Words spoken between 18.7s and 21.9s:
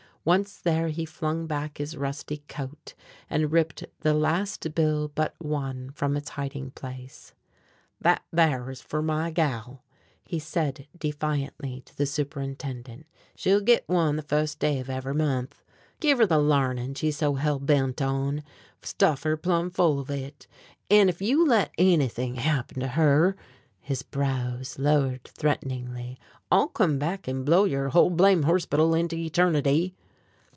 stuff her plumb full on it. An' ef you let